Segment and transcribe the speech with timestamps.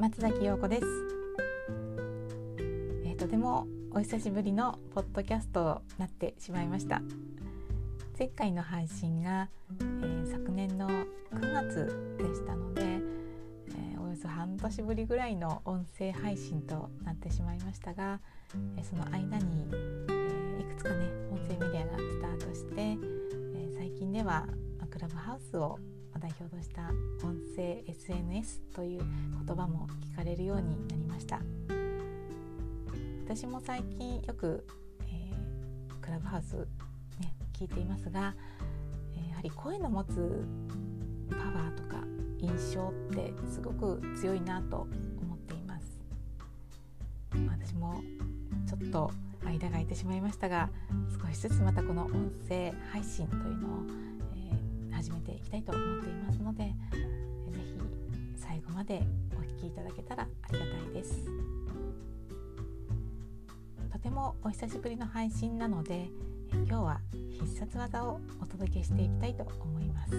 [0.00, 0.86] 松崎陽子です、
[3.04, 7.02] えー、とてもお久しぶりのポッドキャストとなってしまいました。
[8.18, 11.04] 前回の配信が、えー、昨年の9
[11.52, 18.20] 月でしたので、えー、およそ半年ぶりぐらいの音声配信となってしまいましたが、
[18.78, 19.66] えー、その間に、
[20.08, 22.96] えいくつかね音声メディアがスタートして、
[23.54, 24.46] え最近では
[24.90, 25.78] クラブハウスを
[26.20, 26.82] 代表とした
[27.26, 29.02] 音声 SNS という
[29.46, 31.40] 言葉も聞かれるようになりました。
[33.24, 34.66] 私も最近よく、
[35.02, 36.56] えー、クラブハウス、
[37.20, 38.34] ね、聞いていますが、
[39.14, 40.44] えー、やはり声の持つ
[41.30, 42.04] パワーとか
[42.40, 44.88] 印象ってすごく強いなと
[45.22, 46.00] 思っています、
[47.36, 48.02] まあ、私も
[48.68, 49.12] ちょっと
[49.44, 50.68] 間が空いてしまいましたが
[51.24, 53.70] 少しずつまたこの音声配信というのを
[55.00, 56.74] 始めていきたいと思っていますので
[57.50, 57.78] 是非
[58.36, 61.24] 最後までお聴きいただけたらありがたいです
[63.90, 66.10] とてもお久しぶりの配信なので
[66.52, 67.00] 今日は
[67.40, 70.12] 必殺技をお届けしていきたいと思います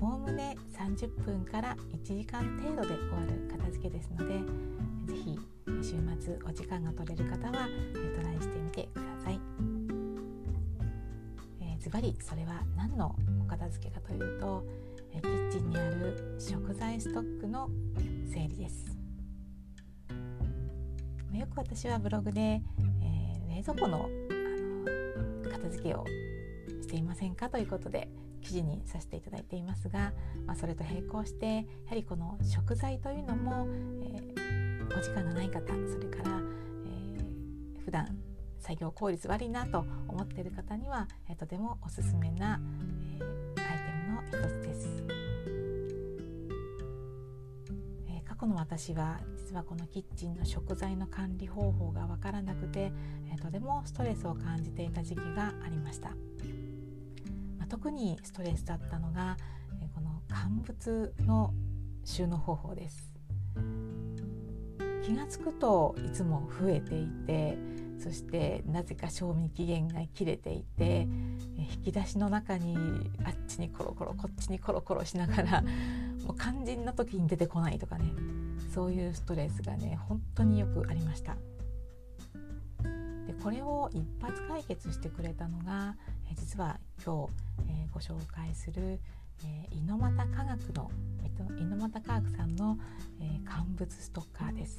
[0.00, 4.40] おおむね30分から1時間程度で終わる片付けですので
[5.06, 5.38] 是非
[5.82, 9.07] 週末お時間が取れる方はトライしてみてください。
[11.88, 14.62] ズバリそれは何のお片付けかというと
[15.10, 17.70] キッチンにある食材ストックの
[18.30, 18.94] 整理です。
[21.32, 26.04] よく私はブログで、えー、冷蔵庫のあの片付けを
[26.82, 28.10] していませんかということで
[28.42, 30.12] 記事にさせていただいていますが、
[30.46, 33.66] まあ、それと並行してやはりこの食材というのも、
[34.02, 36.38] えー、お時間がない方それから、
[36.84, 38.18] えー、普段
[38.58, 42.60] 作業効率悪いなと思っている方には、え、とてもおすすめな、
[43.20, 45.04] え、アイテムの一つです、
[48.08, 52.92] え、過去の私は実はこのキッチンの食材の管理方法が分からなくて、
[53.32, 59.36] え、とてもストレスを感じていた時期がありました、まあ、特にストレスだったのが、
[59.82, 61.54] え、この乾物の
[62.04, 63.12] 収納方法です。
[65.08, 67.56] 気が付くといつも増えていて
[67.98, 71.06] そしてなぜか賞味期限が切れていて
[71.56, 72.76] 引き出しの中に
[73.24, 75.62] あっちにコロコロこっちにコロコロしながら
[76.24, 78.12] もう肝心な時に出てこないとかね
[78.72, 81.36] そういうストレスがね本当によくありました。
[83.26, 85.96] でこれを一発解決してくれたのが
[86.34, 87.32] 実は今日、
[87.68, 89.00] えー、ご紹介する、
[89.44, 90.90] えー、猪俣科学の
[91.58, 92.78] 猪俣科学さんの、
[93.20, 94.78] えー、乾物ストッカーです。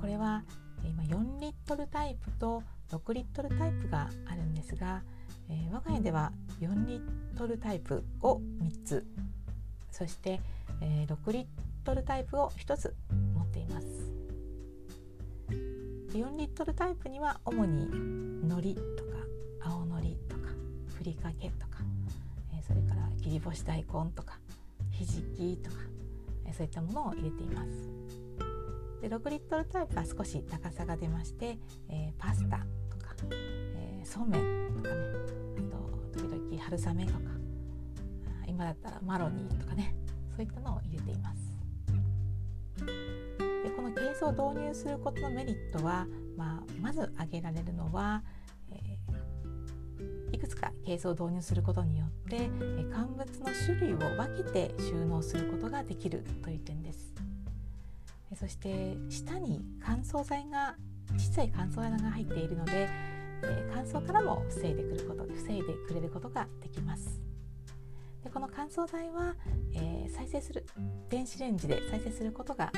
[0.00, 0.44] これは
[0.84, 5.02] 今4リットルタイプと6リットルタイプがあるんですが、
[5.48, 9.06] えー、我が家では4リットルタイプを3つ
[9.90, 10.40] そして、
[10.80, 11.46] えー、6リッ
[11.84, 12.94] トルタイプを1つ
[13.34, 13.86] 持っています。
[16.12, 20.48] 4リットルタイプには主に海苔とか青のりとか
[20.86, 21.78] ふりかけとか、
[22.54, 24.38] えー、それから切り干し大根とか
[24.90, 25.76] ひじきとか、
[26.46, 27.97] えー、そういったものを入れています。
[29.00, 32.58] で6リットルタイプは少し高さが出まして、えー、パスタ
[32.90, 34.96] とか、えー、そうめんとかね
[35.56, 37.20] あと時々春雨とか
[38.46, 39.94] 今だったらマロニーとかね
[40.34, 41.48] そういったのを入れています。
[43.64, 46.06] でこのケースを導入することのメリットは、
[46.36, 48.22] まあ、まず挙げられるのは、
[48.70, 52.50] えー、いくつかケースを導入することによって、
[52.92, 57.17] 乾物の種類を分けて収納することができるという点です。
[58.36, 60.76] そして下に乾燥剤が
[61.16, 62.88] 小さい乾燥剤が入っているので、
[63.42, 67.20] え乾燥からも防いでくること防いでくれることができます。
[68.22, 69.34] でこの乾燥剤は、
[69.74, 70.66] えー、再生する
[71.08, 72.72] 電子レンジで再生することが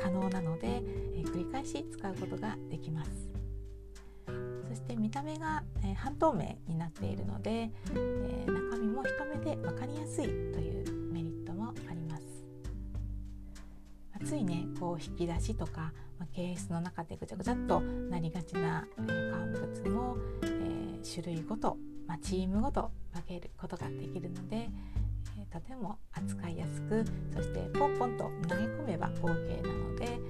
[0.00, 3.10] 可能なので、えー、繰り返し使うことができます。
[4.68, 10.95] そして見た目が、えー、半透明になっているので、え中身も一目で分かりやすいという
[14.26, 21.76] ついねこう引き出しとか、まあ、ケースの中でぐちゃぐちゃっとなりがちな、え、乾物も、えー、種類ごと、
[22.08, 24.68] まあ、チームごと分けることができるので、
[25.38, 30.20] えー、とても扱いやすくそしてポンポンと投げ込めば OK なので、え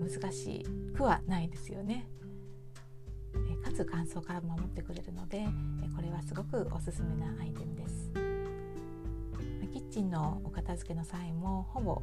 [0.00, 0.66] 難し
[0.96, 2.08] くはないですよね。
[3.50, 5.48] えかつ乾燥から守ってくれるので、え
[5.94, 8.10] これはすごくおすすめなアイテムです。
[9.72, 12.02] キッチンのお片付けの際もほぼ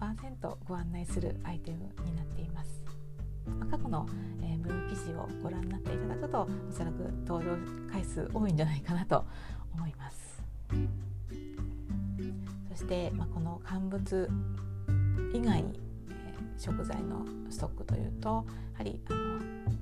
[0.00, 2.82] 100%ご案内するアイテムになっています。
[3.70, 4.06] 過去の、
[4.42, 7.56] えー、ブログ記事をご覧になっていただくとおそらく登場
[7.90, 9.24] 回数多いんじゃないかなと
[9.74, 10.42] 思います。
[12.74, 14.28] そし、まあ、この乾物
[15.32, 15.80] 以外に、
[16.10, 19.40] え、食材のストックというとやはりあの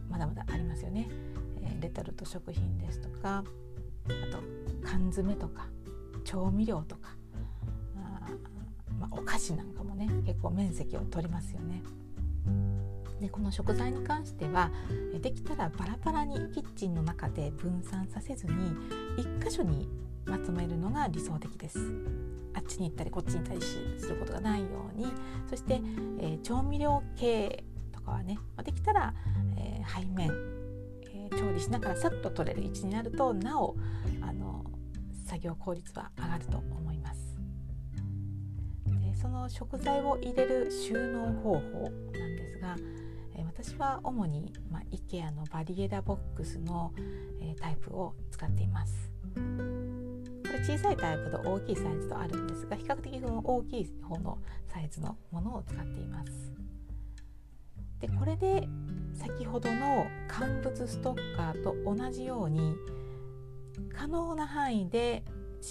[0.09, 1.09] まだまだありますよね、
[1.63, 3.45] え、レトルト食品ですとか
[4.09, 4.39] あと
[4.85, 5.67] 缶詰とか
[6.25, 7.16] 調味料とか、
[8.99, 11.83] まあ、お菓子なんかもね結構面積を取りますよね。
[13.21, 14.71] でこの食材に関しては
[15.23, 18.53] できたらバラバラにキッチンの中で分散させずに
[19.17, 19.89] 1箇所に
[20.27, 21.79] まとめるのが理想的です。
[22.55, 25.07] あっちに行ったりこっちに行ったりすることがないように
[25.49, 25.81] そして、
[26.21, 29.15] えー、調味料系とかはねできたら、
[29.59, 30.31] えー、背面、
[31.13, 33.77] えー、調理しながらさっと取れる位置になるとなお
[34.23, 34.65] あの
[35.27, 37.26] 作業効率は上がると思います。
[39.27, 42.77] その食材を入れる収納方法なんですが
[43.35, 46.93] え私は主に、まあ、IKEA のバリエダボックスの、
[47.41, 49.11] えー、タイプを使っています。
[49.35, 49.41] こ
[50.53, 54.39] れ小さいタイプと大きいサイズとあるんですが比較的この大きい方の
[54.69, 56.53] サイズのものを使っています。
[57.99, 58.69] でこれで
[59.13, 62.77] 先ほどの乾物ストッカーと同じように
[63.93, 65.25] 可能な範囲で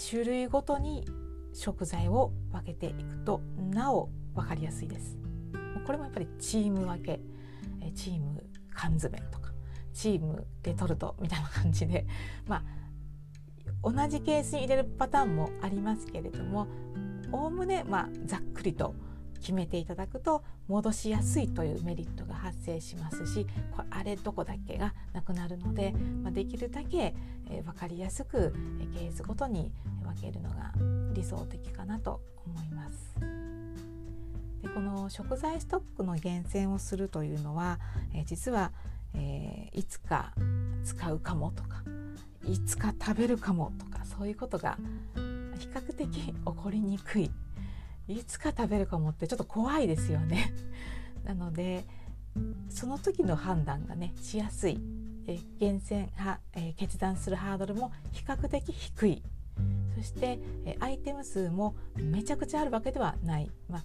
[0.10, 1.06] 種類ごとに
[1.56, 5.18] 食材を分けていくとなお分かりやすいです。
[5.86, 7.20] これもやっぱりチーム分け
[7.94, 8.44] チーム
[8.74, 9.52] 缶詰とか
[9.94, 12.06] チームレトルトみたいな感じで
[12.48, 12.64] まあ
[13.84, 16.68] 同じケースに入れるパターンもありますけれども
[17.32, 18.96] おおむねまあざっくりと
[19.40, 25.94] 決めていただくと戻しやすいというメリットが発生しますしこれあれどこだっけがなくなるので、
[26.24, 27.16] まあ、できるだけ、
[27.50, 29.72] え、分かりやすく、えケースごとに
[30.04, 30.74] 分けるのが
[31.16, 33.16] 理想的かなと思います。
[34.62, 37.80] でこの食材ストックの厳選をするというのは、
[38.14, 38.72] え、実は、
[39.14, 40.34] えー、いつか
[40.84, 41.84] 使うかもとか
[42.48, 44.78] いつか食べるかもとかそういうことが
[45.58, 47.32] 比較的 起こりにくい。
[48.08, 50.54] いつか食べるかもってちょっと怖いですよね。
[51.26, 51.88] なので
[52.70, 54.80] その時の判断がねしやすい。
[55.28, 59.24] え厳選は、え、決断するハードルも比較的低い。
[59.96, 60.40] そして
[60.80, 63.84] アイテム数もめちゃくちゃあるわけではない、まあ、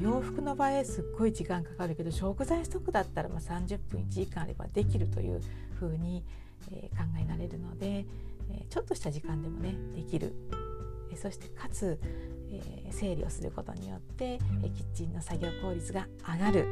[0.00, 5.40] 洋服の場合すっごい時間かかるけど食材ストックだったらま30分1時間あればできるという
[5.74, 6.24] ふうに、
[6.70, 8.06] 考えられるので、
[8.68, 10.34] ちょっとした時間でもねできる、
[11.16, 11.98] そしてかつ、
[12.90, 14.38] 整理をすることによって、
[14.74, 16.66] キッチンの作業効率が上がる。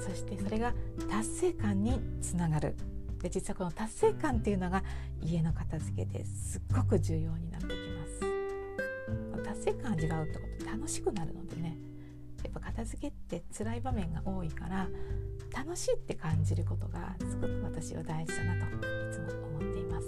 [0.00, 0.72] そしてそれが
[1.10, 2.74] 達成感につながる。
[3.22, 4.82] で実はこの達成感っていうのが
[5.22, 7.89] 家の片付けですっごく重要になってきます。
[9.60, 11.76] 達成感味わうってこと楽しくなるのでね。
[12.42, 14.88] やっぱ片付けって辛い場面が多いから
[15.54, 18.80] 楽しいって感じることがすごく私は大事だなとい
[19.12, 19.26] つも
[19.58, 20.06] 思っています、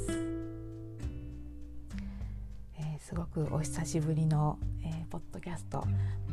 [2.78, 5.84] えー、すごくお久しぶりの、えー、ポッドキャスト。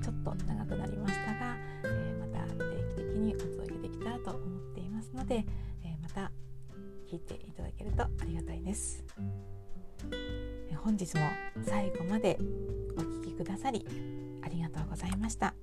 [0.01, 5.43] ちょっと長くなりましたが、えー、また定期的にお届けできたらと思っていますので、
[5.83, 6.31] えまた
[7.11, 9.03] 聞いていただけるとありがたいです。
[10.83, 11.21] 本日も
[11.65, 12.37] 最後まで
[12.97, 13.85] お聴きくださり
[14.41, 15.53] ありがとうございました。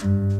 [0.00, 0.39] thank you